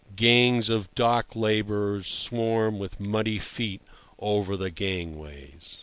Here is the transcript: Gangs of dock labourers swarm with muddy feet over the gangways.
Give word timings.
Gangs 0.15 0.71
of 0.71 0.95
dock 0.95 1.35
labourers 1.35 2.07
swarm 2.07 2.79
with 2.79 2.99
muddy 2.99 3.37
feet 3.37 3.83
over 4.17 4.57
the 4.57 4.71
gangways. 4.71 5.77